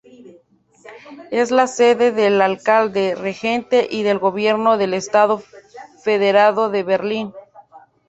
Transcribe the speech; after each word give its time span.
Es 1.29 1.51
la 1.51 1.67
sede 1.67 2.11
del 2.11 2.41
alcalde 2.41 3.13
regente 3.13 3.87
y 3.87 4.01
del 4.01 4.17
gobierno 4.17 4.79
del 4.79 4.95
estado 4.95 5.43
federado 6.03 6.71
de 6.71 6.81
Berlín. 6.81 7.33